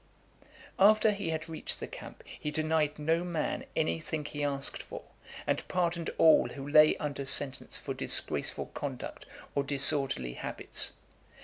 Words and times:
VIII. 0.41 0.47
After 0.79 1.11
he 1.11 1.29
had 1.29 1.47
reached 1.47 1.79
the 1.79 1.85
camp, 1.85 2.23
he 2.25 2.49
denied 2.49 2.97
no 2.97 3.23
man 3.23 3.65
any 3.75 3.99
thing 3.99 4.25
he 4.25 4.43
asked 4.43 4.81
for, 4.81 5.03
and 5.45 5.67
pardoned 5.67 6.09
all 6.17 6.49
who 6.49 6.67
lay 6.67 6.97
under 6.97 7.23
sentence 7.23 7.77
for 7.77 7.93
disgraceful 7.93 8.71
conduct 8.73 9.27
or 9.53 9.63
disorderly 9.63 10.33
habits. 10.33 10.93